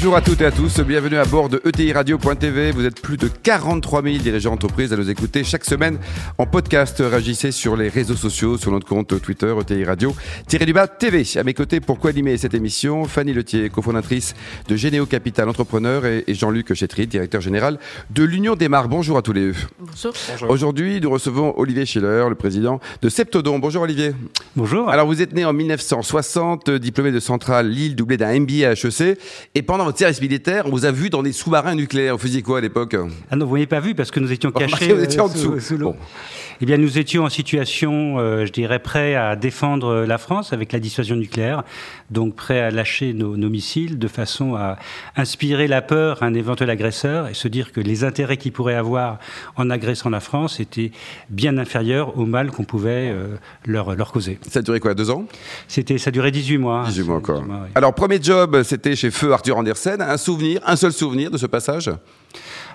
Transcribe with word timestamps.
Bonjour 0.00 0.14
à 0.14 0.20
toutes 0.20 0.40
et 0.42 0.44
à 0.44 0.52
tous, 0.52 0.78
bienvenue 0.78 1.16
à 1.16 1.24
bord 1.24 1.48
de 1.48 1.60
ETI 1.64 1.92
Radio.tv. 1.92 2.70
Vous 2.70 2.86
êtes 2.86 3.02
plus 3.02 3.16
de 3.16 3.26
43 3.26 4.04
000 4.04 4.18
dirigeants 4.18 4.52
d'entreprise 4.52 4.92
à 4.92 4.96
nous 4.96 5.10
écouter 5.10 5.42
chaque 5.42 5.64
semaine 5.64 5.98
en 6.38 6.46
podcast. 6.46 7.02
Réagissez 7.04 7.50
sur 7.50 7.76
les 7.76 7.88
réseaux 7.88 8.14
sociaux, 8.14 8.58
sur 8.58 8.70
notre 8.70 8.86
compte 8.86 9.20
Twitter 9.20 9.52
ETI 9.60 9.82
Radio, 9.82 10.14
tiré 10.46 10.66
du 10.66 10.72
bas 10.72 10.86
TV. 10.86 11.24
À 11.34 11.42
mes 11.42 11.52
côtés, 11.52 11.80
pour 11.80 11.98
co-animer 11.98 12.36
cette 12.36 12.54
émission, 12.54 13.06
Fanny 13.06 13.32
Letier, 13.32 13.70
cofondatrice 13.70 14.36
de 14.68 14.76
Généo 14.76 15.04
Capital 15.04 15.48
Entrepreneur 15.48 16.06
et 16.06 16.24
Jean-Luc 16.28 16.74
Chétry, 16.74 17.08
directeur 17.08 17.40
général 17.40 17.80
de 18.10 18.22
l'Union 18.22 18.54
des 18.54 18.68
marques. 18.68 18.88
Bonjour 18.88 19.18
à 19.18 19.22
tous 19.22 19.32
les 19.32 19.48
deux. 19.48 19.56
Bonjour. 19.80 20.12
Aujourd'hui, 20.48 21.00
nous 21.00 21.10
recevons 21.10 21.58
Olivier 21.58 21.86
Schiller, 21.86 22.26
le 22.28 22.36
président 22.36 22.78
de 23.02 23.08
Septodon. 23.08 23.58
Bonjour 23.58 23.82
Olivier. 23.82 24.12
Bonjour. 24.54 24.90
Alors 24.90 25.08
vous 25.08 25.20
êtes 25.22 25.32
né 25.32 25.44
en 25.44 25.52
1960, 25.52 26.70
diplômé 26.70 27.10
de 27.10 27.18
Centrale 27.18 27.68
Lille, 27.68 27.96
doublé 27.96 28.16
d'un 28.16 28.38
MBA 28.38 28.68
à 28.68 28.72
HEC. 28.74 29.18
Et 29.56 29.62
pendant 29.62 29.87
votre 29.88 29.98
service 29.98 30.20
militaire, 30.20 30.66
on 30.66 30.70
vous 30.70 30.84
a 30.84 30.90
vu 30.90 31.08
dans 31.08 31.22
des 31.22 31.32
sous-marins 31.32 31.74
nucléaires. 31.74 32.14
Vous 32.14 32.22
faisiez 32.22 32.42
quoi 32.42 32.58
à 32.58 32.60
l'époque? 32.60 32.94
Ah 33.30 33.36
non, 33.36 33.46
vous 33.46 33.54
m'avez 33.54 33.66
pas 33.66 33.80
vu 33.80 33.94
parce 33.94 34.10
que 34.10 34.20
nous 34.20 34.30
étions 34.30 34.50
cachés 34.52 34.92
vous 34.92 35.02
étiez 35.02 35.18
en 35.18 35.30
euh, 35.30 35.32
dessous. 35.32 35.54
sous, 35.54 35.60
sous 35.60 35.78
l'eau. 35.78 35.92
Bon. 35.92 35.96
Eh 36.60 36.66
bien, 36.66 36.76
nous 36.76 36.98
étions 36.98 37.22
en 37.22 37.28
situation, 37.28 38.18
euh, 38.18 38.44
je 38.44 38.50
dirais, 38.50 38.80
prêts 38.80 39.14
à 39.14 39.36
défendre 39.36 40.04
la 40.04 40.18
France 40.18 40.52
avec 40.52 40.72
la 40.72 40.80
dissuasion 40.80 41.14
nucléaire, 41.14 41.62
donc 42.10 42.34
prêts 42.34 42.60
à 42.60 42.72
lâcher 42.72 43.12
nos, 43.12 43.36
nos 43.36 43.48
missiles 43.48 43.96
de 43.96 44.08
façon 44.08 44.56
à 44.56 44.76
inspirer 45.16 45.68
la 45.68 45.82
peur 45.82 46.20
à 46.20 46.26
un 46.26 46.34
éventuel 46.34 46.68
agresseur 46.70 47.28
et 47.28 47.34
se 47.34 47.46
dire 47.46 47.70
que 47.70 47.80
les 47.80 48.02
intérêts 48.02 48.38
qu'il 48.38 48.50
pourrait 48.50 48.74
avoir 48.74 49.20
en 49.54 49.70
agressant 49.70 50.10
la 50.10 50.18
France 50.18 50.58
étaient 50.58 50.90
bien 51.30 51.58
inférieurs 51.58 52.18
au 52.18 52.26
mal 52.26 52.50
qu'on 52.50 52.64
pouvait 52.64 53.12
euh, 53.12 53.36
leur, 53.64 53.94
leur 53.94 54.10
causer. 54.10 54.40
Ça 54.50 54.58
a 54.58 54.62
duré 54.62 54.80
quoi, 54.80 54.94
deux 54.94 55.10
ans? 55.10 55.26
C'était, 55.68 55.98
ça 55.98 56.10
durait 56.10 56.32
18 56.32 56.58
mois. 56.58 56.84
18 56.88 57.02
mois 57.04 57.16
encore. 57.18 57.44
oui. 57.48 57.68
Alors 57.76 57.94
premier 57.94 58.20
job, 58.20 58.64
c'était 58.64 58.96
chez 58.96 59.12
Feu 59.12 59.32
Arthur 59.32 59.58
Andersen. 59.86 60.02
Un 60.02 60.16
souvenir, 60.16 60.60
un 60.66 60.76
seul 60.76 60.92
souvenir 60.92 61.30
de 61.30 61.38
ce 61.38 61.46
passage? 61.46 61.90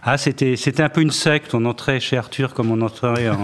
Ah, 0.05 0.17
c'était, 0.17 0.57
c'était 0.57 0.83
un 0.83 0.89
peu 0.89 0.99
une 0.99 1.11
secte. 1.11 1.53
On 1.53 1.63
entrait 1.63 2.01
chez 2.01 2.17
Arthur 2.17 2.53
comme 2.53 2.71
on 2.71 2.81
entrait 2.81 3.29
en, 3.29 3.43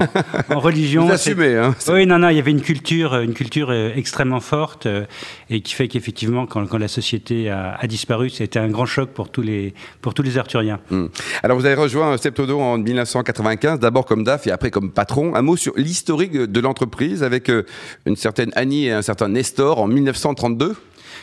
en 0.50 0.60
religion. 0.60 1.06
Vous 1.06 1.14
assumez, 1.14 1.56
hein 1.56 1.74
Oui, 1.88 2.06
non, 2.06 2.20
non, 2.20 2.30
il 2.30 2.36
y 2.36 2.40
avait 2.40 2.52
une 2.52 2.62
culture, 2.62 3.16
une 3.16 3.34
culture 3.34 3.70
euh, 3.70 3.92
extrêmement 3.96 4.42
forte 4.42 4.86
euh, 4.86 5.06
et 5.50 5.62
qui 5.62 5.74
fait 5.74 5.88
qu'effectivement, 5.88 6.46
quand, 6.46 6.66
quand 6.68 6.78
la 6.78 6.90
société 6.90 7.50
a, 7.50 7.78
a 7.80 7.88
disparu, 7.88 8.30
c'était 8.30 8.60
un 8.60 8.68
grand 8.68 8.86
choc 8.86 9.12
pour 9.12 9.30
tous 9.30 9.42
les, 9.42 9.74
pour 10.02 10.14
tous 10.14 10.22
les 10.22 10.38
Arthuriens. 10.38 10.82
Hmm. 10.90 11.06
Alors 11.44 11.58
vous 11.58 11.66
avez 11.66 11.76
rejoint 11.76 12.18
Septodo 12.18 12.60
en 12.60 12.78
1995, 12.78 13.80
d'abord 13.80 14.06
comme 14.06 14.26
DAF 14.26 14.48
et 14.48 14.52
après 14.52 14.70
comme 14.70 14.92
patron. 14.92 15.36
Un 15.36 15.42
mot 15.42 15.56
sur 15.56 15.72
l'historique 15.78 16.34
de 16.34 16.60
l'entreprise 16.60 17.24
avec 17.24 17.50
euh, 17.50 17.64
une 18.06 18.18
certaine 18.18 18.52
Annie 18.56 18.88
et 18.88 18.92
un 18.92 19.02
certain 19.02 19.30
Nestor 19.30 19.80
en 19.80 19.88
1932. 19.88 20.76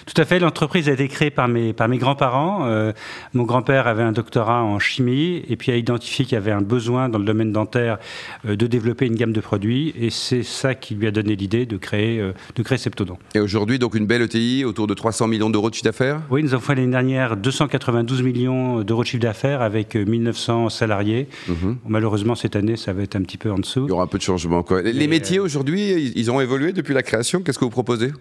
Tout 0.07 0.23
à 0.23 0.25
fait, 0.25 0.39
l'entreprise 0.39 0.89
a 0.89 0.93
été 0.93 1.09
créée 1.09 1.31
par 1.31 1.49
mes, 1.49 1.73
par 1.73 1.89
mes 1.89 1.99
grands-parents. 1.99 2.67
Euh, 2.67 2.93
mon 3.35 3.43
grand-père 3.43 3.89
avait 3.89 4.05
un 4.05 4.13
doctorat 4.13 4.63
en 4.63 4.79
chimie 4.79 5.43
et 5.49 5.57
puis 5.57 5.73
a 5.73 5.77
identifié 5.77 6.25
qu'il 6.25 6.35
y 6.35 6.39
avait 6.39 6.53
un 6.53 6.61
besoin 6.61 7.09
dans 7.09 7.19
le 7.19 7.25
domaine 7.25 7.51
dentaire 7.51 7.99
euh, 8.47 8.55
de 8.55 8.69
développer 8.69 9.07
une 9.07 9.17
gamme 9.17 9.33
de 9.33 9.41
produits 9.41 9.93
et 9.99 10.11
c'est 10.11 10.45
ça 10.45 10.77
qui 10.77 10.95
lui 10.95 11.09
a 11.09 11.11
donné 11.11 11.35
l'idée 11.35 11.67
de 11.67 11.77
créer, 11.77 12.21
euh, 12.21 12.33
de 12.55 12.63
créer 12.63 12.79
Septodon. 12.79 13.19
Et 13.35 13.41
aujourd'hui, 13.41 13.81
donc 13.81 13.97
une 13.97 14.07
belle 14.07 14.23
ETI 14.23 14.65
autour 14.65 14.87
de 14.87 14.95
300 14.95 15.27
millions 15.27 15.51
d'euros 15.51 15.71
de 15.71 15.75
chiffre 15.75 15.87
d'affaires? 15.87 16.21
Oui, 16.31 16.45
nous 16.45 16.55
avons 16.55 16.63
fait 16.63 16.77
l'année 16.77 16.93
dernière 16.93 17.37
292 17.37 18.23
millions 18.23 18.83
d'euros 18.83 19.03
de 19.03 19.09
chiffre 19.09 19.23
d'affaires 19.23 19.61
avec 19.61 19.97
euh, 19.97 20.05
1900 20.05 20.69
salariés. 20.69 21.29
Mhm. 21.49 21.79
Malheureusement, 21.89 22.37
cette 22.37 22.55
année, 22.55 22.77
ça 22.77 22.93
va 22.93 23.03
être 23.03 23.17
un 23.17 23.23
petit 23.23 23.39
peu 23.39 23.51
en 23.51 23.59
dessous. 23.59 23.87
Il 23.87 23.91
y 23.91 23.93
aura 23.93 24.05
un 24.05 24.09
peu 24.09 24.19
de 24.19 24.23
changement. 24.23 24.63
Quoi. 24.63 24.83
Les 24.83 25.09
métiers 25.09 25.41
aujourd'hui, 25.41 26.13
ils 26.15 26.31
ont 26.31 26.41
évolué 26.41 26.73
depuis 26.73 26.95
la 26.95 27.03
création? 27.03 27.43
Qu'est-ce 27.43 27.59
que 27.59 27.65
vous 27.65 27.71
proposez? 27.71 28.13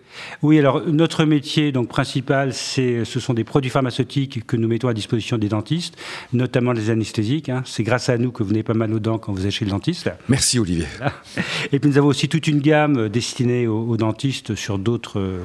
Oui, 0.41 0.57
alors 0.57 0.81
notre 0.87 1.25
métier 1.25 1.71
donc 1.75 1.89
principal, 1.89 2.53
c'est, 2.53 3.03
ce 3.03 3.19
sont 3.19 3.33
des 3.33 3.43
produits 3.43 3.69
pharmaceutiques 3.69 4.47
que 4.47 4.55
nous 4.55 4.67
mettons 4.69 4.87
à 4.87 4.93
disposition 4.93 5.37
des 5.37 5.49
dentistes, 5.49 5.97
notamment 6.31 6.71
les 6.71 6.89
anesthésiques. 6.89 7.49
hein. 7.49 7.63
C'est 7.65 7.83
grâce 7.83 8.07
à 8.07 8.17
nous 8.17 8.31
que 8.31 8.43
vous 8.43 8.51
n'avez 8.51 8.63
pas 8.63 8.73
mal 8.73 8.93
aux 8.93 8.99
dents 8.99 9.17
quand 9.17 9.33
vous 9.33 9.45
êtes 9.45 9.51
chez 9.51 9.65
le 9.65 9.71
dentiste. 9.71 10.09
Merci 10.29 10.57
Olivier. 10.57 10.87
Et 11.73 11.79
puis 11.79 11.89
nous 11.89 11.97
avons 11.97 12.07
aussi 12.07 12.29
toute 12.29 12.47
une 12.47 12.59
gamme 12.61 13.09
destinée 13.09 13.67
aux, 13.67 13.81
aux 13.89 13.97
dentistes 13.97 14.55
sur 14.55 14.79
d'autres 14.79 15.19
euh, 15.19 15.43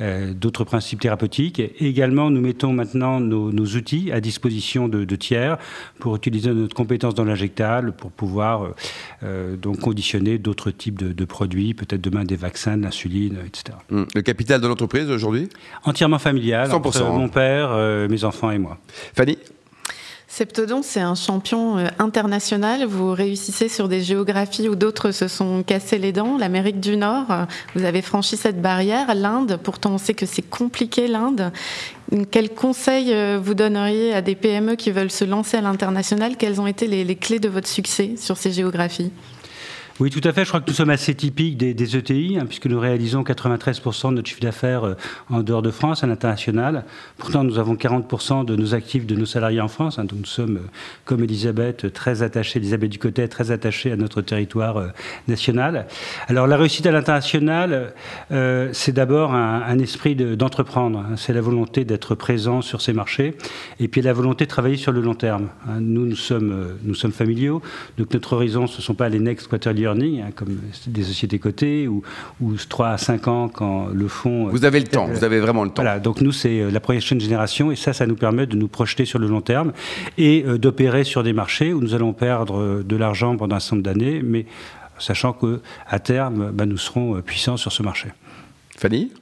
euh, 0.00 0.32
d'autres 0.32 0.62
principes 0.62 1.00
thérapeutiques. 1.00 1.58
Et 1.58 1.74
également, 1.80 2.30
nous 2.30 2.40
mettons 2.40 2.72
maintenant 2.72 3.18
nos, 3.18 3.50
nos 3.50 3.66
outils 3.66 4.12
à 4.12 4.20
disposition 4.20 4.86
de, 4.86 5.04
de 5.04 5.16
tiers 5.16 5.58
pour 5.98 6.14
utiliser 6.14 6.52
notre 6.52 6.76
compétence 6.76 7.14
dans 7.14 7.24
l'injectable 7.24 7.90
pour 7.92 8.12
pouvoir 8.12 8.72
euh, 9.24 9.56
donc 9.56 9.80
conditionner 9.80 10.38
d'autres 10.38 10.70
types 10.70 10.98
de, 10.98 11.12
de 11.12 11.24
produits, 11.24 11.74
peut-être 11.74 12.00
demain 12.00 12.24
des 12.24 12.36
vaccins, 12.36 12.76
de 12.76 12.82
l'insuline, 12.82 13.38
etc. 13.46 13.78
Hmm. 13.90 14.04
Le 14.14 14.22
capital 14.22 14.60
de 14.60 14.66
l'entreprise 14.66 15.10
aujourd'hui? 15.10 15.48
Entièrement 15.84 16.18
familial, 16.18 16.68
100%, 16.68 16.74
entre 16.74 17.02
hein. 17.02 17.12
mon 17.12 17.28
père, 17.28 17.70
euh, 17.72 18.08
mes 18.08 18.24
enfants 18.24 18.50
et 18.50 18.58
moi. 18.58 18.78
Fanny? 19.14 19.38
Septodon, 20.34 20.80
c'est 20.80 21.02
un 21.02 21.14
champion 21.14 21.76
euh, 21.76 21.88
international. 21.98 22.86
Vous 22.86 23.12
réussissez 23.12 23.68
sur 23.68 23.86
des 23.86 24.00
géographies 24.00 24.66
où 24.66 24.76
d'autres 24.76 25.10
se 25.10 25.28
sont 25.28 25.62
cassés 25.62 25.98
les 25.98 26.10
dents. 26.10 26.38
L'Amérique 26.38 26.80
du 26.80 26.96
Nord, 26.96 27.30
euh, 27.30 27.44
vous 27.74 27.84
avez 27.84 28.00
franchi 28.00 28.38
cette 28.38 28.62
barrière. 28.62 29.14
L'Inde, 29.14 29.58
pourtant 29.62 29.90
on 29.90 29.98
sait 29.98 30.14
que 30.14 30.24
c'est 30.24 30.40
compliqué 30.40 31.06
l'Inde. 31.06 31.52
Quels 32.30 32.48
conseils 32.48 33.12
euh, 33.12 33.38
vous 33.42 33.52
donneriez 33.52 34.14
à 34.14 34.22
des 34.22 34.34
PME 34.34 34.76
qui 34.76 34.90
veulent 34.90 35.10
se 35.10 35.26
lancer 35.26 35.58
à 35.58 35.60
l'international? 35.60 36.38
Quelles 36.38 36.62
ont 36.62 36.66
été 36.66 36.86
les, 36.86 37.04
les 37.04 37.16
clés 37.16 37.38
de 37.38 37.50
votre 37.50 37.68
succès 37.68 38.14
sur 38.16 38.38
ces 38.38 38.52
géographies? 38.52 39.12
Oui, 40.02 40.10
tout 40.10 40.26
à 40.28 40.32
fait. 40.32 40.42
Je 40.42 40.48
crois 40.48 40.60
que 40.60 40.68
nous 40.68 40.74
sommes 40.74 40.90
assez 40.90 41.14
typiques 41.14 41.56
des, 41.56 41.96
ETI, 41.96 42.36
hein, 42.36 42.46
puisque 42.46 42.66
nous 42.66 42.80
réalisons 42.80 43.22
93% 43.22 44.10
de 44.10 44.14
notre 44.16 44.28
chiffre 44.28 44.40
d'affaires 44.40 44.82
euh, 44.82 44.96
en 45.30 45.44
dehors 45.44 45.62
de 45.62 45.70
France, 45.70 46.02
à 46.02 46.08
l'international. 46.08 46.86
Pourtant, 47.18 47.44
nous 47.44 47.56
avons 47.60 47.76
40% 47.76 48.44
de 48.44 48.56
nos 48.56 48.74
actifs, 48.74 49.06
de 49.06 49.14
nos 49.14 49.26
salariés 49.26 49.60
en 49.60 49.68
France. 49.68 50.00
hein, 50.00 50.04
donc 50.04 50.18
nous 50.18 50.24
sommes, 50.26 50.56
euh, 50.56 50.68
comme 51.04 51.22
Elisabeth, 51.22 51.92
très 51.92 52.24
attachés, 52.24 52.58
Elisabeth 52.58 52.90
Ducotet, 52.90 53.28
très 53.28 53.52
attachés 53.52 53.92
à 53.92 53.96
notre 53.96 54.22
territoire 54.22 54.76
euh, 54.78 54.88
national. 55.28 55.86
Alors, 56.26 56.48
la 56.48 56.56
réussite 56.56 56.86
à 56.86 56.90
l'international, 56.90 57.94
c'est 58.72 58.92
d'abord 58.92 59.34
un, 59.34 59.78
esprit 59.78 60.16
de- 60.16 60.34
d'entreprendre. 60.34 60.98
hein. 60.98 61.14
C'est 61.16 61.32
la 61.32 61.40
volonté 61.40 61.84
d'être 61.84 62.16
présent 62.16 62.60
sur 62.60 62.80
ces 62.80 62.92
marchés, 62.92 63.36
et 63.78 63.86
puis 63.86 64.02
la 64.02 64.12
volonté 64.12 64.46
de 64.46 64.50
travailler 64.50 64.76
sur 64.76 64.90
le 64.90 65.00
long 65.00 65.14
terme. 65.14 65.50
Nous, 65.78 66.06
nous 66.06 66.16
sommes, 66.16 66.76
nous 66.82 66.94
sommes 66.96 67.12
familiaux, 67.12 67.62
donc 67.98 68.12
notre 68.12 68.32
horizon, 68.32 68.66
ce 68.66 68.78
ne 68.78 68.82
sont 68.82 68.94
pas 68.94 69.08
les 69.08 69.20
next 69.20 69.46
quarterly 69.46 69.91
hein, 70.00 70.30
comme 70.34 70.58
des 70.86 71.02
sociétés 71.02 71.38
cotées, 71.38 71.88
ou, 71.88 72.02
ou 72.40 72.54
3 72.54 72.88
à 72.88 72.98
5 72.98 73.28
ans 73.28 73.48
quand 73.48 73.88
le 73.92 74.08
fonds... 74.08 74.48
Vous 74.48 74.64
avez 74.64 74.80
le 74.80 74.86
temps, 74.86 75.06
vous 75.06 75.24
avez 75.24 75.40
vraiment 75.40 75.64
le 75.64 75.70
temps. 75.70 75.82
Voilà, 75.82 76.00
donc 76.00 76.20
nous, 76.20 76.32
c'est 76.32 76.60
euh, 76.60 76.70
la 76.70 76.80
prochaine 76.80 77.20
génération, 77.20 77.70
et 77.70 77.76
ça, 77.76 77.92
ça 77.92 78.06
nous 78.06 78.16
permet 78.16 78.46
de 78.46 78.56
nous 78.56 78.68
projeter 78.68 79.04
sur 79.04 79.18
le 79.18 79.26
long 79.26 79.40
terme 79.40 79.72
et 80.18 80.44
euh, 80.46 80.58
d'opérer 80.58 81.04
sur 81.04 81.22
des 81.22 81.32
marchés 81.32 81.72
où 81.72 81.80
nous 81.80 81.94
allons 81.94 82.12
perdre 82.12 82.60
euh, 82.60 82.82
de 82.82 82.96
l'argent 82.96 83.36
pendant 83.36 83.56
un 83.56 83.60
certain 83.60 83.76
nombre 83.76 83.84
d'années, 83.84 84.22
mais 84.22 84.46
sachant 84.98 85.32
qu'à 85.32 85.98
terme, 85.98 86.50
bah, 86.52 86.66
nous 86.66 86.78
serons 86.78 87.16
euh, 87.16 87.22
puissants 87.22 87.56
sur 87.56 87.72
ce 87.72 87.82
marché. 87.82 88.08
Fanny? 88.76 89.12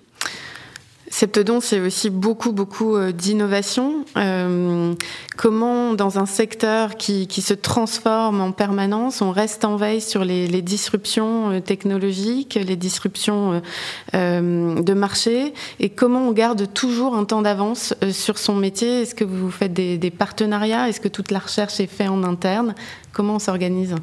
Septodon, 1.13 1.61
c'est 1.61 1.81
aussi 1.81 2.09
beaucoup, 2.09 2.53
beaucoup 2.53 2.95
euh, 2.95 3.11
d'innovation. 3.11 4.05
Euh, 4.17 4.95
comment, 5.37 5.93
dans 5.95 6.21
un 6.21 6.25
secteur 6.25 6.97
qui, 6.97 7.27
se 7.29 7.53
transforme 7.53 8.41
en 8.41 8.53
permanence, 8.53 9.21
on 9.21 9.33
reste 9.33 9.65
en 9.65 9.75
veille 9.75 10.01
sur 10.01 10.25
les, 10.25 10.63
disruptions 10.63 11.51
euh, 11.51 11.61
technologiques, 11.61 12.55
les 12.55 12.77
disruptions 12.77 13.61
de 14.13 14.95
marché, 14.95 15.53
et 15.81 15.89
comment 15.89 16.29
on 16.29 16.33
garde 16.33 16.73
toujours 16.73 17.17
un 17.17 17.25
temps 17.25 17.43
d'avance 17.43 17.95
sur 18.13 18.39
son 18.39 18.55
métier? 18.55 19.03
Est-ce 19.03 19.15
que 19.15 19.25
vous 19.25 19.51
faites 19.51 19.73
des 19.73 20.11
partenariats? 20.11 20.89
Est-ce 20.89 21.01
que 21.01 21.09
toute 21.09 21.33
la 21.33 21.41
recherche 21.41 21.81
est 21.81 21.87
faite 21.87 22.09
en 22.09 22.23
interne? 22.23 22.75
Comment 23.13 23.37
on 23.37 23.39
s'organise? 23.39 23.95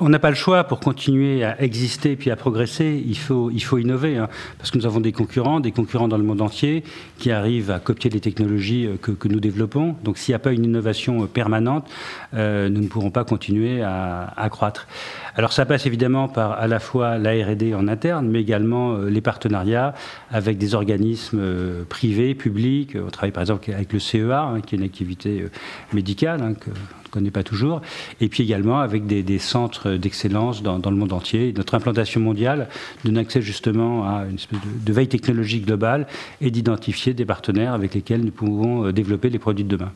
On 0.00 0.08
n'a 0.08 0.18
pas 0.18 0.30
le 0.30 0.36
choix 0.36 0.64
pour 0.64 0.80
continuer 0.80 1.44
à 1.44 1.60
exister 1.62 2.16
puis 2.16 2.30
à 2.30 2.36
progresser. 2.36 3.02
Il 3.06 3.16
faut, 3.16 3.50
il 3.50 3.62
faut 3.62 3.78
innover 3.78 4.16
hein, 4.16 4.28
parce 4.58 4.70
que 4.70 4.78
nous 4.78 4.86
avons 4.86 5.00
des 5.00 5.12
concurrents, 5.12 5.60
des 5.60 5.72
concurrents 5.72 6.08
dans 6.08 6.16
le 6.16 6.24
monde 6.24 6.40
entier 6.40 6.82
qui 7.18 7.30
arrivent 7.30 7.70
à 7.70 7.78
copier 7.78 8.10
les 8.10 8.20
technologies 8.20 8.86
euh, 8.86 8.96
que, 9.00 9.12
que 9.12 9.28
nous 9.28 9.40
développons. 9.40 9.94
Donc, 10.02 10.18
s'il 10.18 10.32
n'y 10.32 10.36
a 10.36 10.40
pas 10.40 10.52
une 10.52 10.64
innovation 10.64 11.22
euh, 11.22 11.26
permanente, 11.26 11.88
euh, 12.34 12.68
nous 12.68 12.80
ne 12.80 12.88
pourrons 12.88 13.10
pas 13.10 13.24
continuer 13.24 13.82
à, 13.82 14.32
à 14.36 14.48
croître. 14.48 14.88
Alors, 15.38 15.52
ça 15.52 15.64
passe 15.64 15.86
évidemment 15.86 16.26
par 16.26 16.50
à 16.54 16.66
la 16.66 16.80
fois 16.80 17.16
la 17.16 17.30
R&D 17.30 17.72
en 17.72 17.86
interne, 17.86 18.26
mais 18.26 18.40
également 18.40 18.94
euh, 18.94 19.08
les 19.08 19.20
partenariats 19.20 19.94
avec 20.32 20.58
des 20.58 20.74
organismes 20.74 21.38
euh, 21.40 21.84
privés, 21.88 22.34
publics. 22.34 22.96
On 23.00 23.08
travaille 23.08 23.30
par 23.30 23.42
exemple 23.42 23.70
avec 23.70 23.92
le 23.92 24.00
CEA, 24.00 24.42
hein, 24.42 24.60
qui 24.60 24.74
est 24.74 24.78
une 24.78 24.84
activité 24.84 25.42
euh, 25.42 25.50
médicale 25.92 26.42
hein, 26.42 26.48
ne 26.48 27.08
connaît 27.12 27.30
pas 27.30 27.44
toujours, 27.44 27.82
et 28.20 28.28
puis 28.28 28.42
également 28.42 28.80
avec 28.80 29.06
des, 29.06 29.38
centres 29.38 29.92
d'excellence 29.92 30.60
dans, 30.64 30.90
le 30.90 30.96
monde 30.96 31.12
entier. 31.12 31.54
Notre 31.56 31.76
implantation 31.76 32.20
mondiale 32.20 32.68
donne 33.04 33.16
accès 33.16 33.40
justement 33.40 34.08
à 34.08 34.24
une 34.28 34.34
espèce 34.34 34.58
de 34.84 34.92
veille 34.92 35.06
technologique 35.06 35.66
globale 35.66 36.08
et 36.40 36.50
d'identifier 36.50 37.14
des 37.14 37.24
partenaires 37.24 37.74
avec 37.74 37.94
lesquels 37.94 38.24
nous 38.24 38.32
pouvons 38.32 38.90
développer 38.90 39.30
les 39.30 39.38
produits 39.38 39.64
de 39.64 39.76
demain. 39.76 39.92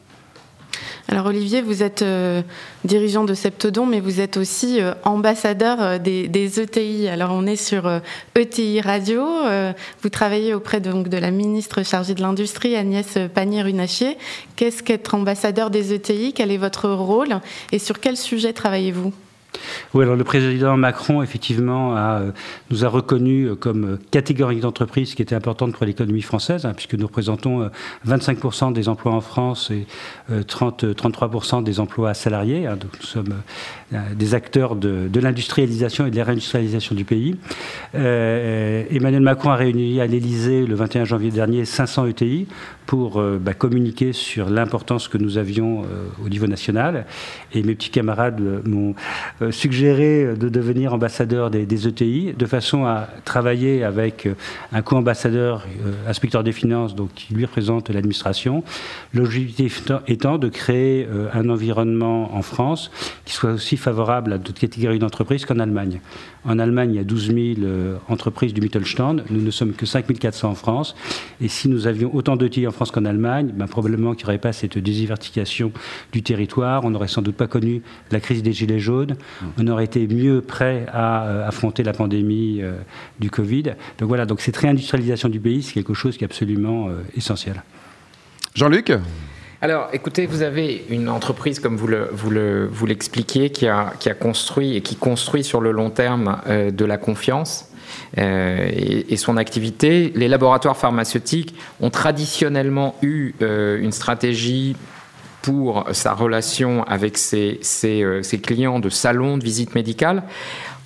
Alors 1.12 1.26
Olivier, 1.26 1.60
vous 1.60 1.82
êtes 1.82 2.00
euh, 2.00 2.40
dirigeant 2.84 3.24
de 3.24 3.34
Septodon, 3.34 3.84
mais 3.84 4.00
vous 4.00 4.22
êtes 4.22 4.38
aussi 4.38 4.80
euh, 4.80 4.94
ambassadeur 5.04 5.82
euh, 5.82 5.98
des, 5.98 6.58
ETI. 6.58 7.06
Alors 7.06 7.32
on 7.32 7.44
est 7.44 7.56
sur 7.56 8.00
ETI 8.34 8.80
e 8.80 8.82
Radio. 8.82 9.22
vous 10.00 10.08
travaillez 10.08 10.54
auprès 10.54 10.80
donc, 10.80 11.08
de 11.08 11.18
la 11.18 11.30
ministre 11.30 11.82
chargée 11.82 12.14
de 12.14 12.22
l'Industrie, 12.22 12.76
Agnès 12.76 13.18
Pannier-Runacher. 13.34 14.16
Qu'est-ce 14.56 14.82
qu'être 14.82 15.14
ambassadeur 15.14 15.68
des 15.68 15.92
ETI 15.92 16.32
Quel 16.32 16.50
est 16.50 16.56
votre 16.56 16.88
rôle? 16.88 17.40
Et 17.72 17.78
sur 17.78 18.00
quel 18.00 18.16
sujet 18.16 18.54
travaillez-vous? 18.54 19.12
Oui, 19.94 20.04
alors 20.04 20.16
le 20.16 20.24
président 20.24 20.76
Macron, 20.76 21.22
effectivement, 21.22 21.96
euh, 21.96 22.30
nous 22.70 22.84
a 22.84 22.88
reconnus 22.88 23.50
euh, 23.50 23.54
comme 23.54 23.84
euh, 23.84 23.98
catégorie 24.10 24.60
d'entreprise 24.60 25.14
qui 25.14 25.22
était 25.22 25.34
importante 25.34 25.72
pour 25.72 25.84
l'économie 25.84 26.22
française, 26.22 26.64
hein, 26.64 26.72
puisque 26.74 26.94
nous 26.94 27.06
représentons 27.06 27.70
25% 28.06 28.72
des 28.72 28.88
emplois 28.88 29.12
en 29.12 29.20
France 29.20 29.70
et 29.70 29.86
30, 30.46 30.84
33% 30.84 31.62
des 31.62 31.80
emplois 31.80 32.14
salariés. 32.14 32.66
Hein, 32.66 32.76
donc 32.76 32.90
nous 32.98 33.06
sommes 33.06 33.34
des 34.14 34.34
acteurs 34.34 34.76
de, 34.76 35.08
l'industrialisation 35.20 36.06
et 36.06 36.10
de 36.10 36.16
la 36.16 36.24
réindustrialisation 36.24 36.94
du 36.94 37.04
pays. 37.04 37.36
Emmanuel 37.94 39.20
Macron 39.20 39.50
a 39.50 39.56
réuni 39.56 40.00
à 40.00 40.06
l'Élysée 40.06 40.66
le 40.66 40.74
21 40.74 41.04
janvier 41.04 41.30
dernier 41.30 41.64
500 41.64 42.06
ETI 42.06 42.46
pour 42.86 43.22
bah, 43.22 43.54
communiquer 43.54 44.12
sur 44.12 44.48
l'importance 44.48 45.08
que 45.08 45.18
nous 45.18 45.38
avions 45.38 45.84
au 46.24 46.28
niveau 46.28 46.46
national. 46.46 47.04
Et 47.52 47.62
mes 47.62 47.74
petits 47.74 47.90
camarades 47.90 48.40
m'ont 48.66 48.94
suggéré 49.50 50.34
de 50.36 50.48
devenir 50.48 50.94
ambassadeur 50.94 51.50
des, 51.50 51.88
ETI, 51.88 52.34
de 52.38 52.46
façon 52.46 52.84
à 52.84 53.08
travailler 53.24 53.84
avec 53.84 54.26
euh, 54.26 54.34
un 54.72 54.82
co-ambassadeur, 54.82 55.66
euh, 55.84 55.92
inspecteur 56.06 56.44
des 56.44 56.52
finances, 56.52 56.94
donc 56.94 57.10
qui 57.14 57.34
lui 57.34 57.44
représente 57.44 57.90
l'administration. 57.90 58.62
L'objectif 59.14 59.82
étant 60.06 60.38
de 60.38 60.48
créer 60.48 61.06
un 61.32 61.48
environnement 61.48 62.34
en 62.34 62.42
France 62.42 62.90
qui 63.24 63.32
soit 63.32 63.52
aussi 63.52 63.76
favorable 63.76 64.32
à 64.32 64.38
d'autres 64.38 64.60
catégories 64.60 64.98
d'entreprises 64.98 65.44
qu'en 65.44 65.58
Allemagne. 65.58 66.00
En 66.44 66.58
Allemagne, 66.58 66.92
il 66.92 66.96
y 66.96 66.98
a 66.98 67.04
12 67.04 67.26
000 67.26 67.68
entreprises 68.08 68.52
du 68.52 68.60
Mittelstand. 68.60 69.22
Nous 69.30 69.40
ne 69.40 69.50
sommes 69.50 69.72
que 69.72 69.86
5 69.86 70.06
400 70.18 70.50
en 70.50 70.54
France. 70.54 70.94
Et 71.40 71.48
si 71.48 71.68
nous 71.68 71.86
avions 71.86 72.14
autant 72.14 72.36
d'ETI 72.36 72.66
en 72.66 72.72
France 72.72 72.90
qu'en 72.90 73.04
Allemagne, 73.04 73.52
ben, 73.54 73.66
probablement 73.66 74.14
qu'il 74.14 74.26
n'y 74.26 74.30
aurait 74.30 74.38
pas 74.38 74.52
cette 74.52 74.78
désivertification 74.78 75.72
du 76.12 76.22
territoire. 76.22 76.84
On 76.84 76.90
n'aurait 76.90 77.08
sans 77.08 77.22
doute 77.22 77.36
pas 77.36 77.46
connu 77.46 77.82
la 78.10 78.20
crise 78.20 78.42
des 78.42 78.52
Gilets 78.52 78.78
jaunes 78.78 79.16
on 79.58 79.66
aurait 79.68 79.84
été 79.84 80.06
mieux 80.06 80.40
prêt 80.40 80.86
à 80.92 81.24
euh, 81.24 81.48
affronter 81.48 81.82
la 81.82 81.92
pandémie 81.92 82.60
euh, 82.60 82.76
du 83.18 83.30
Covid. 83.30 83.74
Donc 83.98 84.08
voilà, 84.08 84.26
donc 84.26 84.40
cette 84.40 84.56
réindustrialisation 84.56 85.28
du 85.28 85.40
pays, 85.40 85.62
c'est 85.62 85.74
quelque 85.74 85.94
chose 85.94 86.16
qui 86.16 86.24
est 86.24 86.26
absolument 86.26 86.88
euh, 86.88 87.02
essentiel. 87.16 87.62
Jean-Luc? 88.54 88.92
Alors, 89.60 89.88
écoutez, 89.92 90.26
vous 90.26 90.42
avez 90.42 90.84
une 90.90 91.08
entreprise, 91.08 91.60
comme 91.60 91.76
vous, 91.76 92.86
l'expliquiez, 92.86 93.50
qui, 93.50 93.68
a, 93.68 93.92
construit 94.18 94.76
et 94.76 94.80
qui 94.80 94.96
construit 94.96 95.44
sur 95.44 95.60
le 95.60 95.70
long 95.70 95.90
terme 95.90 96.38
de 96.48 96.84
la 96.84 96.98
confiance. 96.98 97.68
et, 98.16 99.16
son 99.16 99.36
activité. 99.36 100.12
Les 100.16 100.26
laboratoires 100.26 100.76
pharmaceutiques 100.76 101.54
ont 101.80 101.90
traditionnellement 101.90 102.96
eu 103.02 103.34
une 103.40 103.92
stratégie 103.92 104.74
pour 105.42 105.84
sa 105.92 106.14
relation 106.14 106.84
avec 106.84 107.18
ses, 107.18 107.60
euh, 107.84 108.22
ses, 108.22 108.38
clients 108.40 108.78
de 108.78 108.88
salon, 108.88 109.36
de 109.36 109.44
visite 109.44 109.74
médicale, 109.74 110.22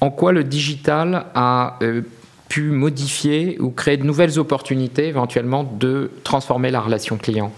en 0.00 0.10
quoi 0.10 0.32
le 0.32 0.44
digital 0.44 1.26
a 1.34 1.78
euh, 1.82 2.02
pu 2.48 2.70
modifier 2.70 3.58
ou 3.60 3.70
créer 3.70 3.96
de 3.96 4.04
nouvelles 4.04 4.38
opportunités 4.38 5.08
éventuellement 5.08 5.64
de 5.64 6.10
transformer 6.24 6.70
la 6.70 6.80
relation 6.80 7.16
client? 7.16 7.52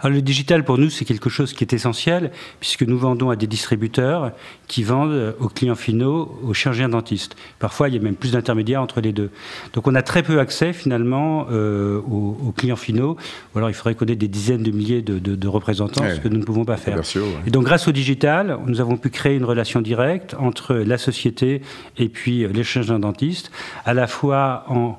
Alors, 0.00 0.14
le 0.14 0.22
digital, 0.22 0.64
pour 0.64 0.78
nous, 0.78 0.90
c'est 0.90 1.04
quelque 1.04 1.30
chose 1.30 1.52
qui 1.52 1.64
est 1.64 1.72
essentiel, 1.72 2.30
puisque 2.60 2.82
nous 2.82 2.98
vendons 2.98 3.30
à 3.30 3.36
des 3.36 3.46
distributeurs 3.46 4.32
qui 4.66 4.82
vendent 4.82 5.34
aux 5.40 5.48
clients 5.48 5.74
finaux, 5.74 6.38
aux 6.42 6.54
chirurgiens 6.54 6.88
dentistes. 6.88 7.36
Parfois, 7.58 7.88
il 7.88 7.94
y 7.94 7.98
a 7.98 8.00
même 8.00 8.14
plus 8.14 8.32
d'intermédiaires 8.32 8.82
entre 8.82 9.00
les 9.00 9.12
deux. 9.12 9.30
Donc, 9.72 9.86
on 9.86 9.94
a 9.94 10.02
très 10.02 10.22
peu 10.22 10.40
accès, 10.40 10.72
finalement, 10.72 11.46
euh, 11.50 12.00
aux, 12.00 12.52
clients 12.56 12.76
finaux, 12.76 13.16
ou 13.54 13.58
alors 13.58 13.70
il 13.70 13.74
faudrait 13.74 13.94
connaître 13.94 14.18
des 14.18 14.28
dizaines 14.28 14.62
de 14.62 14.70
milliers 14.70 15.02
de, 15.02 15.48
représentants, 15.48 16.04
ce 16.14 16.20
que 16.20 16.28
nous 16.28 16.38
ne 16.38 16.44
pouvons 16.44 16.64
pas 16.64 16.76
faire. 16.76 17.00
Et 17.46 17.50
donc, 17.50 17.64
grâce 17.64 17.88
au 17.88 17.92
digital, 17.92 18.58
nous 18.66 18.80
avons 18.80 18.96
pu 18.96 19.10
créer 19.10 19.36
une 19.36 19.44
relation 19.44 19.80
directe 19.80 20.34
entre 20.38 20.74
la 20.74 20.98
société 20.98 21.62
et 21.96 22.08
puis 22.08 22.46
les 22.46 22.64
chirurgiens 22.64 22.98
dentistes, 22.98 23.50
à 23.84 23.94
la 23.94 24.06
fois 24.06 24.64
en 24.68 24.98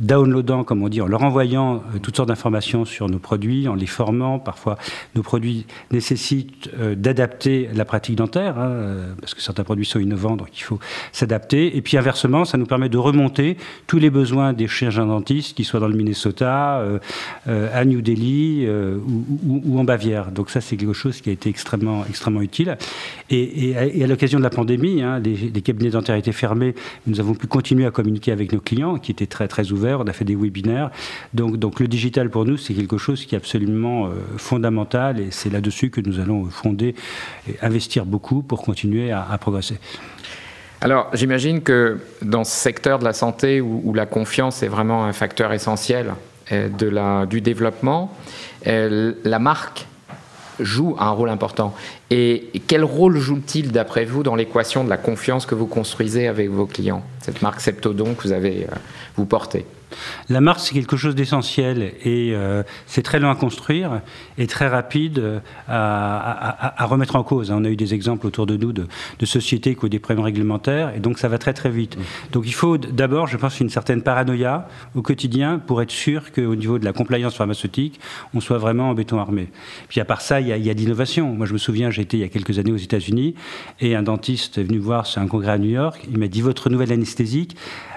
downloadant, 0.00 0.64
comme 0.64 0.82
on 0.82 0.88
dit, 0.88 1.00
en 1.00 1.06
leur 1.06 1.22
envoyant 1.22 1.76
euh, 1.76 1.98
toutes 2.02 2.16
sortes 2.16 2.28
d'informations 2.28 2.84
sur 2.84 3.08
nos 3.08 3.18
produits, 3.18 3.68
en 3.68 3.74
les 3.74 3.86
formant. 3.86 4.38
Parfois, 4.38 4.76
nos 5.14 5.22
produits 5.22 5.66
nécessitent 5.92 6.70
euh, 6.78 6.94
d'adapter 6.94 7.68
la 7.74 7.84
pratique 7.84 8.16
dentaire, 8.16 8.58
hein, 8.58 8.68
euh, 8.68 9.14
parce 9.20 9.34
que 9.34 9.42
certains 9.42 9.64
produits 9.64 9.86
sont 9.86 10.00
innovants, 10.00 10.36
donc 10.36 10.48
il 10.58 10.62
faut 10.62 10.80
s'adapter. 11.12 11.76
Et 11.76 11.82
puis 11.82 11.96
inversement, 11.96 12.44
ça 12.44 12.58
nous 12.58 12.66
permet 12.66 12.88
de 12.88 12.98
remonter 12.98 13.56
tous 13.86 13.98
les 13.98 14.10
besoins 14.10 14.52
des 14.52 14.66
chirurgiens 14.66 15.06
dentistes, 15.06 15.56
qui 15.56 15.64
soient 15.64 15.80
dans 15.80 15.88
le 15.88 15.96
Minnesota, 15.96 16.82
à 17.46 17.84
New 17.84 18.00
Delhi 18.00 18.66
ou, 18.68 19.78
en 19.78 19.84
Bavière. 19.84 20.30
Donc 20.30 20.50
ça, 20.50 20.60
c'est 20.60 20.76
quelque 20.76 20.92
chose 20.92 21.20
qui 21.20 21.30
a 21.30 21.32
été 21.32 21.48
extrêmement, 21.48 22.04
extrêmement 22.08 22.42
utile. 22.42 22.76
Et, 23.30 23.76
à, 23.76 24.06
l'occasion 24.06 24.38
de 24.38 24.44
la 24.44 24.50
pandémie, 24.50 25.02
hein, 25.02 25.18
les, 25.18 25.34
les, 25.34 25.62
cabinets 25.62 25.90
dentaires 25.90 26.16
étaient 26.16 26.32
fermés, 26.32 26.74
nous 27.06 27.20
avons 27.20 27.34
pu 27.34 27.46
continuer 27.46 27.86
à 27.86 27.90
communiquer 27.90 28.32
avec 28.32 28.52
nos 28.52 28.60
clients, 28.60 28.98
qui 28.98 29.12
étaient 29.12 29.26
très, 29.26 29.48
très 29.48 29.72
ouverts 29.72 29.75
on 29.84 30.06
a 30.06 30.12
fait 30.12 30.24
des 30.24 30.36
webinaires. 30.36 30.90
Donc, 31.34 31.56
donc 31.56 31.80
le 31.80 31.88
digital 31.88 32.30
pour 32.30 32.44
nous, 32.44 32.56
c'est 32.56 32.74
quelque 32.74 32.98
chose 32.98 33.24
qui 33.24 33.34
est 33.34 33.38
absolument 33.38 34.06
euh, 34.06 34.10
fondamental 34.36 35.20
et 35.20 35.28
c'est 35.30 35.50
là-dessus 35.50 35.90
que 35.90 36.00
nous 36.00 36.20
allons 36.20 36.46
fonder 36.46 36.94
et 37.48 37.56
investir 37.62 38.06
beaucoup 38.06 38.42
pour 38.42 38.62
continuer 38.62 39.12
à, 39.12 39.36
progresser. 39.38 39.78
Alors, 40.80 41.10
j'imagine 41.14 41.62
que 41.62 41.98
dans 42.22 42.44
ce 42.44 42.52
secteur 42.52 42.98
de 42.98 43.04
la 43.04 43.12
santé 43.12 43.60
où, 43.60 43.92
la 43.94 44.06
confiance 44.06 44.62
est 44.62 44.68
vraiment 44.68 45.04
un 45.04 45.12
facteur 45.12 45.52
essentiel 45.52 46.14
euh, 46.52 46.68
de 46.68 46.86
la, 46.86 47.26
du 47.26 47.40
développement, 47.40 48.12
euh, 48.66 49.14
la 49.24 49.38
marque 49.38 49.86
joue 50.60 50.96
un 50.98 51.10
rôle 51.10 51.30
important. 51.30 51.74
Et 52.10 52.50
quel 52.66 52.84
rôle 52.84 53.18
joue-t-il, 53.18 53.72
d'après 53.72 54.04
vous, 54.04 54.22
dans 54.22 54.34
l'équation 54.34 54.84
de 54.84 54.90
la 54.90 54.96
confiance 54.96 55.46
que 55.46 55.54
vous 55.54 55.66
construisez 55.66 56.28
avec 56.28 56.50
vos 56.50 56.66
clients? 56.66 57.02
Cette 57.20 57.42
marque 57.42 57.60
Septodon 57.60 58.14
que 58.14 58.22
vous 58.22 58.32
avez, 58.32 58.66
vous 59.16 59.26
portez? 59.26 59.66
La 60.28 60.40
marque, 60.40 60.60
c'est 60.60 60.74
quelque 60.74 60.96
chose 60.96 61.14
d'essentiel 61.14 61.92
et 62.04 62.32
euh, 62.34 62.62
c'est 62.86 63.02
très 63.02 63.18
long 63.18 63.30
à 63.30 63.34
construire 63.34 64.00
et 64.38 64.46
très 64.46 64.68
rapide 64.68 65.18
euh, 65.18 65.40
à, 65.68 66.84
remettre 66.86 67.16
en 67.16 67.22
cause. 67.22 67.50
On 67.50 67.64
a 67.64 67.68
eu 67.68 67.76
des 67.76 67.94
exemples 67.94 68.26
autour 68.26 68.46
de 68.46 68.56
nous 68.56 68.72
de, 68.72 68.86
sociétés 69.24 69.74
qui 69.74 69.84
ont 69.84 69.88
des 69.88 69.98
problèmes 69.98 70.24
réglementaires 70.24 70.92
et 70.94 71.00
donc 71.00 71.18
ça 71.18 71.28
va 71.28 71.38
très 71.38 71.52
très 71.52 71.70
vite. 71.70 71.98
Donc 72.32 72.44
il 72.46 72.54
faut 72.54 72.78
d'abord, 72.78 73.26
je 73.26 73.36
pense, 73.36 73.58
une 73.60 73.70
certaine 73.70 74.02
paranoïa 74.02 74.68
au 74.94 75.02
quotidien 75.02 75.58
pour 75.58 75.82
être 75.82 75.90
sûr 75.90 76.32
qu'au 76.32 76.54
niveau 76.54 76.78
de 76.78 76.84
la 76.84 76.92
compliance 76.92 77.34
pharmaceutique, 77.34 77.98
on 78.34 78.40
soit 78.40 78.58
vraiment 78.58 78.90
en 78.90 78.94
béton 78.94 79.18
armé. 79.18 79.48
Puis 79.88 80.00
à 80.00 80.04
part 80.04 80.20
ça, 80.20 80.40
il 80.40 80.46
y 80.46 80.52
a, 80.52 80.56
il 80.56 80.64
y 80.64 80.70
a 80.70 80.72
l'innovation. 80.72 81.34
Moi, 81.34 81.46
je 81.46 81.52
me 81.52 81.58
souviens, 81.58 81.90
été 82.00 82.16
il 82.16 82.20
y 82.20 82.24
a 82.24 82.28
quelques 82.28 82.58
années 82.58 82.72
aux 82.72 82.76
États-Unis 82.76 83.34
et 83.80 83.94
un 83.94 84.02
dentiste 84.02 84.58
est 84.58 84.64
venu 84.64 84.78
voir 84.78 85.06
sur 85.06 85.20
un 85.20 85.26
congrès 85.26 85.52
à 85.52 85.58
New 85.58 85.70
York. 85.70 86.06
Il 86.10 86.18
m'a 86.18 86.28
dit 86.28 86.42
votre 86.42 86.70
nouvelle 86.70 86.92
anesthésique 86.92 87.56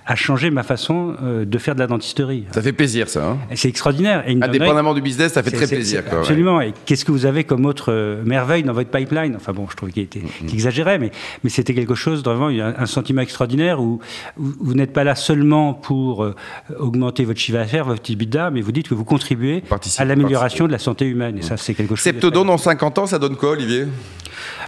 a 0.09 0.15
changé 0.15 0.49
ma 0.49 0.63
façon 0.63 1.15
euh, 1.21 1.45
de 1.45 1.57
faire 1.59 1.75
de 1.75 1.79
la 1.79 1.85
dentisterie. 1.85 2.45
Ça 2.51 2.63
fait 2.63 2.73
plaisir, 2.73 3.07
ça. 3.07 3.23
Hein 3.23 3.37
c'est 3.53 3.69
extraordinaire. 3.69 4.23
Et 4.27 4.35
Indépendamment 4.41 4.95
du 4.95 5.03
business, 5.03 5.33
ça 5.33 5.43
fait 5.43 5.51
très 5.51 5.67
plaisir. 5.67 6.03
absolument. 6.11 6.59
Et 6.61 6.73
qu'est-ce 6.87 7.05
que 7.05 7.11
vous 7.11 7.27
avez 7.27 7.43
comme 7.43 7.67
autre 7.67 7.93
euh, 7.93 8.23
merveille 8.25 8.63
dans 8.63 8.73
votre 8.73 8.89
pipeline? 8.89 9.35
Enfin 9.35 9.53
bon, 9.53 9.67
je 9.69 9.77
trouve 9.77 9.91
qu'il 9.91 10.01
était 10.01 10.21
mm, 10.21 10.47
mm. 10.47 10.53
exagéré, 10.53 10.97
mais, 10.97 11.11
mais 11.43 11.51
c'était 11.51 11.75
quelque 11.75 11.93
chose 11.93 12.23
vraiment, 12.23 12.47
un, 12.47 12.73
un 12.75 12.85
sentiment 12.87 13.21
extraordinaire 13.21 13.79
où, 13.81 13.99
vous 14.35 14.73
n'êtes 14.73 14.93
pas 14.93 15.03
là 15.03 15.13
seulement 15.13 15.75
pour 15.75 16.23
euh, 16.23 16.35
augmenter 16.79 17.23
votre 17.23 17.39
chiffre 17.39 17.59
d'affaires, 17.59 17.85
votre 17.85 18.09
EBITDA, 18.09 18.49
mais 18.49 18.61
vous 18.61 18.71
dites 18.71 18.89
que 18.89 18.95
vous 18.95 19.05
contribuez 19.05 19.63
à 19.97 20.05
l'amélioration 20.05 20.65
de 20.65 20.71
la 20.71 20.79
santé 20.79 21.05
humaine. 21.05 21.37
Et 21.37 21.43
ça, 21.43 21.55
c'est 21.55 21.75
quelque 21.75 21.95
chose. 21.95 22.03
Septodon 22.03 22.45
dans 22.45 22.57
50 22.57 22.97
ans, 22.97 23.05
ça 23.05 23.19
donne 23.19 23.35
quoi, 23.35 23.51
Olivier? 23.51 23.85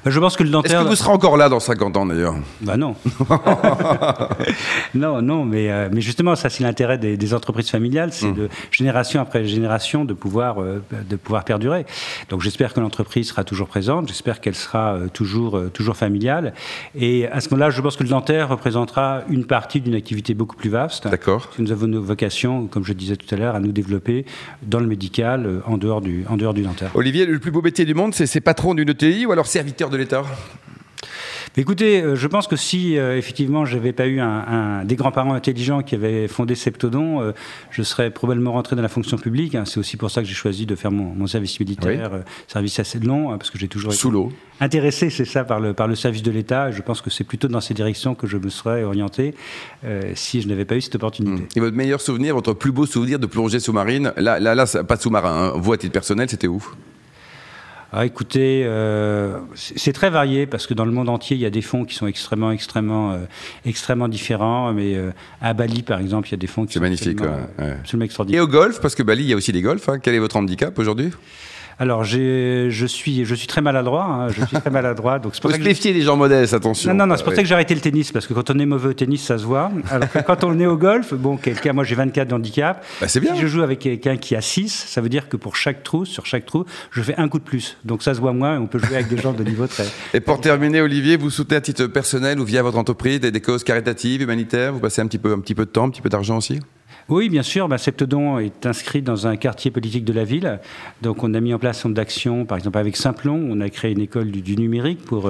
Je 0.06 0.20
pense 0.20 0.36
que 0.36 0.44
le 0.44 0.50
dentaire. 0.50 0.80
Est-ce 0.80 0.84
que 0.84 0.90
vous 0.90 0.96
serez 0.96 1.12
encore 1.12 1.38
là 1.38 1.48
dans 1.48 1.60
50 1.60 1.98
ans 1.98 2.06
d'ailleurs? 2.06 2.36
Bah 2.62 2.76
non. 2.76 2.96
non, 4.96 5.22
non, 5.22 5.46
mais, 5.46 5.70
euh, 5.70 5.90
mais 5.92 6.02
justement, 6.02 6.36
ça 6.36 6.50
c'est 6.50 6.64
l'intérêt 6.64 6.98
des, 6.98 7.34
entreprises 7.34 7.70
familiales, 7.70 8.12
c'est 8.12 8.28
mmh. 8.28 8.34
de 8.34 8.50
génération 8.72 9.22
après 9.22 9.46
génération 9.46 10.04
de 10.04 10.14
pouvoir, 10.14 10.62
euh, 10.62 10.84
de 10.92 11.16
pouvoir 11.16 11.44
perdurer. 11.46 11.86
Donc 12.30 12.42
j'espère 12.42 12.74
que 12.74 12.80
l'entreprise 12.80 13.30
sera 13.30 13.44
toujours 13.44 13.68
présente, 13.68 14.08
j'espère 14.08 14.42
qu'elle 14.42 14.56
sera 14.56 14.96
euh, 14.96 15.08
toujours, 15.08 15.62
toujours 15.72 15.96
familiale. 15.96 16.54
Et 16.96 17.28
à 17.28 17.40
ce 17.40 17.50
moment-là, 17.52 17.70
je 17.70 17.80
pense 17.80 17.96
que 17.96 18.04
le 18.04 18.10
dentaire 18.10 18.50
représentera 18.50 19.22
une 19.30 19.46
partie 19.46 19.82
d'une 19.82 19.96
activité 19.96 20.34
beaucoup 20.34 20.56
plus 20.56 20.70
vaste. 20.70 21.08
D'accord. 21.08 21.50
Nous 21.60 21.72
avons 21.72 21.88
nos 21.88 22.02
vocations, 22.02 22.66
comme 22.66 22.84
je 22.84 22.94
disais 22.94 23.16
tout 23.16 23.34
à 23.34 23.38
l'heure, 23.38 23.56
à 23.56 23.60
nous 23.60 23.72
développer 23.72 24.26
dans 24.64 24.80
le 24.80 24.88
médical, 24.88 25.62
en 25.68 25.78
dehors 25.78 26.02
du, 26.02 26.26
en 26.28 26.38
dehors 26.38 26.54
du 26.54 26.64
dentaire. 26.64 26.90
Olivier, 26.96 27.26
le 27.26 27.40
plus 27.40 27.52
beau 27.52 27.62
métier 27.62 27.86
du 27.86 27.94
monde, 27.94 28.14
c'est 28.16 28.42
patron 28.42 28.74
d'une 28.74 28.90
ETI 28.90 29.26
ou 29.26 29.32
alors 29.32 29.46
serviteur 29.46 29.91
de 29.92 29.98
l'État? 29.98 30.24
Écoutez, 31.58 32.02
euh, 32.02 32.16
je 32.16 32.28
pense 32.28 32.48
que 32.48 32.56
si 32.56 32.98
euh, 32.98 33.18
effectivement 33.18 33.66
j'avais 33.66 33.92
pas 33.92 34.08
eu 34.08 34.22
un, 34.22 34.86
des 34.86 34.96
grands-parents 34.96 35.34
intelligents 35.34 35.82
qui 35.82 35.96
avaient 35.96 36.30
fondé 36.30 36.56
Septodon, 36.56 37.22
euh, 37.22 37.32
je 37.72 37.84
serais 37.84 38.10
probablement 38.10 38.54
rentré 38.54 38.78
dans 38.78 38.82
la 38.82 38.88
fonction 38.88 39.18
publique. 39.18 39.56
Hein. 39.56 39.66
C'est 39.66 39.78
aussi 39.78 39.98
pour 39.98 40.10
ça 40.10 40.22
que 40.22 40.28
j'ai 40.28 40.34
choisi 40.34 40.66
de 40.66 40.76
faire 40.76 40.92
mon, 40.92 41.28
service 41.28 41.60
militaire, 41.60 42.12
service 42.48 42.80
assez 42.80 43.00
long, 43.00 43.32
hein, 43.32 43.38
parce 43.38 43.50
que 43.50 43.58
j'ai 43.58 43.68
toujours 43.68 43.94
sous 43.94 44.12
l'eau 44.12 44.32
intéressé, 44.62 45.10
c'est 45.10 45.26
ça, 45.26 45.44
par 45.44 45.60
le 45.60 45.74
par 45.74 45.88
le 45.88 45.96
service 45.96 46.22
de 46.22 46.30
l'État. 46.30 46.70
Je 46.72 46.82
pense 46.84 47.02
que 47.02 47.10
c'est 47.10 47.24
plutôt 47.24 47.48
dans 47.48 47.62
ces 47.62 47.74
directions 47.74 48.14
que 48.14 48.28
je 48.28 48.38
me 48.38 48.50
serais 48.50 48.84
orienté 48.84 49.34
si 50.14 50.42
je 50.42 50.48
n'avais 50.48 50.66
pas 50.66 50.76
eu 50.76 50.82
cette 50.82 50.96
opportunité. 50.96 51.48
Et 51.56 51.60
votre 51.60 51.76
meilleur 51.76 52.00
souvenir, 52.00 52.36
votre 52.36 52.54
plus 52.54 52.72
beau 52.72 52.86
souvenir 52.86 53.18
de 53.18 53.26
plongée 53.26 53.60
sous-marine, 53.60 54.14
là, 54.18 54.40
là, 54.40 54.56
là, 54.56 54.66
pas 54.88 54.96
de 54.96 55.02
sous-marin. 55.02 55.48
Hein. 55.48 55.54
Vous 55.56 55.74
à 55.74 55.78
titre 55.78 55.94
personnel, 55.94 56.30
c'était 56.30 56.48
où? 56.48 56.64
Ah, 57.94 58.06
écoutez, 58.06 58.64
euh, 58.66 59.38
c'est 59.56 59.92
très 59.92 60.10
varié 60.10 60.46
parce 60.46 60.66
que 60.66 60.74
dans 60.74 60.86
le 60.86 60.94
monde 60.94 61.10
entier, 61.10 61.36
il 61.36 61.42
y 61.42 61.46
a 61.46 61.50
des 61.50 61.62
fonds 61.62 61.84
qui 61.84 61.94
sont 61.94 62.08
extrêmement, 62.08 62.52
extrêmement, 62.52 63.12
euh, 63.12 63.18
extrêmement 63.66 64.08
différents. 64.08 64.72
Mais 64.72 64.96
euh, 64.96 65.12
à 65.42 65.54
Bali, 65.54 65.84
par 65.84 66.00
exemple, 66.00 66.30
il 66.30 66.32
y 66.32 66.36
a 66.36 66.38
des 66.38 66.48
fonds 66.48 66.66
qui 66.66 66.74
sont 66.74 66.80
magnifique, 66.80 67.20
absolument, 67.20 67.76
absolument, 67.82 68.06
extraordinaires. 68.06 68.42
Et 68.42 68.44
au 68.44 68.48
golf, 68.48 68.80
parce 68.80 68.96
que 68.96 69.04
Bali, 69.04 69.24
il 69.24 69.30
y 69.30 69.34
a 69.34 69.36
aussi 69.36 69.52
des 69.52 69.62
golfs. 69.62 69.90
Hein. 69.90 70.00
Quel 70.00 70.16
est 70.16 70.20
votre 70.20 70.38
handicap 70.38 70.80
aujourd'hui? 70.80 71.12
Alors, 71.82 72.04
je 72.04 72.86
suis, 72.86 73.26
je 73.26 73.34
suis 73.34 73.48
très 73.48 73.62
maladroit. 73.62 74.04
Hein, 74.04 74.30
je 74.30 74.46
suis 74.46 74.56
très 74.56 74.70
maladroit. 74.70 75.18
Donc 75.18 75.34
c'est 75.34 75.42
pour 75.42 75.52
se 75.52 75.58
méfier 75.58 75.94
des 75.94 76.04
gens 76.04 76.16
modestes, 76.16 76.54
attention. 76.54 76.92
Non, 76.92 76.96
non, 76.96 77.08
non 77.08 77.16
c'est 77.18 77.24
pour 77.24 77.34
ça 77.34 77.42
que 77.42 77.48
j'ai 77.48 77.56
arrêté 77.56 77.74
le 77.74 77.82
tennis, 77.82 78.12
parce 78.12 78.28
que 78.28 78.36
quand 78.36 78.52
on 78.52 78.60
est 78.60 78.68
mauvais 78.68 78.90
au 78.90 78.94
tennis, 78.94 79.24
ça 79.24 79.40
se 79.40 79.46
voit. 79.46 79.72
Alors 79.90 80.08
que 80.12 80.20
quand 80.20 80.44
on 80.44 80.60
est 80.60 80.68
au 80.68 80.78
golf, 80.78 81.16
bon, 81.16 81.38
quelqu'un, 81.38 81.74
moi 81.74 81.84
j'ai 81.84 81.96
24 81.96 82.28
de 82.28 82.36
handicap. 82.36 82.86
Bah, 83.02 83.08
c'est 83.08 83.20
bien. 83.20 83.34
Si 83.34 83.42
je 83.42 83.48
joue 83.48 83.64
avec 83.64 83.80
quelqu'un 83.80 84.16
qui 84.18 84.36
a 84.36 84.42
6, 84.42 84.70
ça 84.90 85.02
veut 85.02 85.10
dire 85.10 85.28
que 85.28 85.38
pour 85.38 85.56
chaque 85.56 85.82
trou, 85.82 86.06
sur 86.06 86.28
chaque 86.28 86.46
trou, 86.46 86.66
je 86.92 87.02
fais 87.02 87.16
un 87.18 87.28
coup 87.28 87.40
de 87.40 87.44
plus. 87.44 87.78
Donc 87.84 88.04
ça 88.04 88.14
se 88.14 88.20
voit 88.20 88.34
moins 88.34 88.58
et 88.58 88.60
on 88.60 88.68
peut 88.68 88.78
jouer 88.78 88.98
avec 88.98 89.08
des 89.08 89.18
gens 89.18 89.34
de 89.34 89.44
niveau 89.44 89.66
très. 89.66 89.88
Et 90.14 90.20
pour 90.20 90.40
terminer, 90.40 90.82
Olivier, 90.82 91.18
vous 91.18 91.32
soutenez 91.32 91.58
à 91.58 91.62
titre 91.62 91.88
personnel 91.88 92.40
ou 92.40 92.46
via 92.46 92.62
votre 92.62 92.78
entreprise 92.78 93.22
des, 93.22 93.32
des 93.32 93.42
causes 93.42 93.64
caritatives, 93.64 94.22
humanitaires? 94.22 94.72
Vous 94.72 94.80
passez 94.80 95.02
un 95.02 95.08
petit 95.08 95.18
peu, 95.18 95.34
un 95.34 95.40
petit 95.40 95.56
peu 95.56 95.66
de 95.66 95.72
temps, 95.72 95.86
un 95.86 95.90
petit 95.90 96.04
peu 96.04 96.10
d'argent 96.10 96.38
aussi? 96.38 96.60
Oui, 97.10 97.30
bien 97.30 97.44
sûr. 97.44 97.68
Bah, 97.68 97.78
Septodon 97.78 98.40
est 98.40 98.66
inscrit 98.66 99.02
dans 99.02 99.28
un 99.28 99.36
quartier 99.36 99.72
politique 99.72 100.06
de 100.06 100.14
la 100.14 100.24
ville. 100.24 100.60
Donc, 101.02 101.24
on 101.24 101.34
a 101.34 101.40
mis 101.40 101.54
en 101.54 101.60
place 101.60 101.80
un 101.80 101.82
centre 101.82 101.96
d'action, 101.96 102.46
par 102.46 102.58
exemple 102.58 102.78
avec 102.78 102.96
Simplon. 102.98 103.48
On 103.50 103.62
a 103.62 103.70
créé 103.70 103.92
une 103.92 104.02
école 104.02 104.32
du, 104.32 104.56
numérique 104.56 105.04
pour 105.04 105.28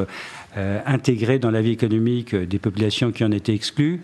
euh, 0.58 0.80
intégrer 0.86 1.40
dans 1.40 1.52
la 1.52 1.62
vie 1.62 1.72
économique 1.72 2.36
des 2.36 2.60
populations 2.60 3.12
qui 3.12 3.24
en 3.24 3.32
étaient 3.32 3.56
exclues. 3.56 4.02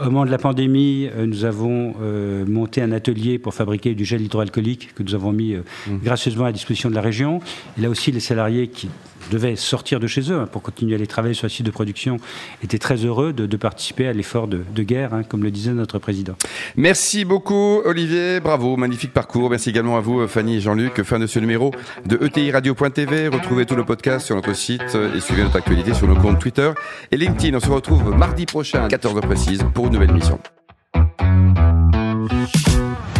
Au 0.00 0.06
moment 0.06 0.24
de 0.24 0.30
la 0.30 0.38
pandémie, 0.38 1.08
euh, 1.14 1.26
nous 1.26 1.44
avons 1.44 1.94
euh, 2.00 2.46
monté 2.46 2.80
un 2.80 2.92
atelier 2.92 3.38
pour 3.38 3.52
fabriquer 3.52 3.94
du 3.94 4.06
gel 4.06 4.22
hydroalcoolique 4.22 4.94
que 4.94 5.02
nous 5.02 5.14
avons 5.14 5.32
mis 5.32 5.54
mmh. 5.54 5.98
gracieusement 6.02 6.46
à 6.46 6.52
disposition 6.52 6.88
de 6.88 6.94
la 6.94 7.02
région. 7.02 7.40
Et 7.76 7.82
là 7.82 7.90
aussi, 7.90 8.10
les 8.10 8.20
salariés 8.20 8.68
qui 8.68 8.88
devaient 9.30 9.56
sortir 9.56 10.00
de 10.00 10.06
chez 10.06 10.32
eux 10.32 10.38
hein, 10.38 10.48
pour 10.50 10.62
continuer 10.62 10.94
à 10.94 10.96
aller 10.96 11.06
travailler 11.06 11.34
sur 11.34 11.46
le 11.46 11.50
site 11.50 11.66
de 11.66 11.70
production 11.70 12.18
étaient 12.62 12.78
très 12.78 12.96
heureux 12.96 13.32
de, 13.32 13.56
participer 13.56 14.08
à 14.08 14.12
l'effort 14.12 14.48
de, 14.48 14.82
guerre, 14.82 15.14
hein, 15.14 15.22
comme 15.22 15.42
le 15.42 15.50
disait 15.50 15.72
notre 15.72 15.98
président. 15.98 16.34
Merci 16.76 17.24
beaucoup 17.24 17.80
Olivier, 17.84 18.40
bravo, 18.40 18.76
magnifique 18.76 19.12
parcours. 19.12 19.50
Merci 19.50 19.70
également 19.70 19.96
à 19.96 20.00
vous 20.00 20.26
Fanny 20.26 20.56
et 20.56 20.60
Jean-Luc. 20.60 21.02
Fin 21.02 21.18
de 21.18 21.26
ce 21.26 21.38
numéro 21.38 21.72
de 22.06 22.18
ETI 22.24 22.50
Radio.tv. 22.50 23.28
Retrouvez 23.28 23.66
tout 23.66 23.76
le 23.76 23.84
podcast 23.84 24.26
sur 24.26 24.34
notre 24.34 24.54
site 24.54 24.96
et 25.14 25.20
suivez 25.20 25.42
notre 25.42 25.56
actualité 25.56 25.94
sur 25.94 26.08
nos 26.08 26.16
comptes 26.16 26.40
Twitter 26.40 26.72
et 27.10 27.16
LinkedIn. 27.16 27.56
On 27.56 27.60
se 27.60 27.70
retrouve 27.70 28.16
mardi 28.16 28.46
prochain 28.46 28.84
à 28.84 28.88
14h 28.88 29.20
précise 29.20 29.64
pour 29.74 29.86
une 29.86 29.92
nouvelle 29.92 30.12
mission. 30.12 30.38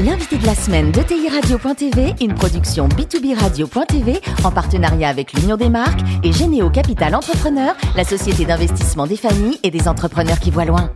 L'invité 0.05 0.37
de 0.37 0.47
la 0.47 0.55
semaine 0.57 0.91
de 0.91 1.01
TI 1.01 1.29
Radio.tv, 1.29 2.15
une 2.21 2.35
production 2.35 2.89
B2B 2.89 3.39
Radio.tv 3.39 4.21
en 4.43 4.51
partenariat 4.51 5.09
avec 5.09 5.33
l'Union 5.33 5.57
des 5.57 5.69
marques 5.69 6.01
et 6.25 6.33
Généo 6.33 6.71
Capital 6.71 7.15
Entrepreneur, 7.15 7.77
la 7.95 8.03
société 8.03 8.45
d'investissement 8.45 9.07
des 9.07 9.17
familles 9.17 9.61
et 9.63 9.71
des 9.71 9.87
entrepreneurs 9.87 10.41
qui 10.41 10.51
voient 10.51 10.65
loin. 10.65 10.91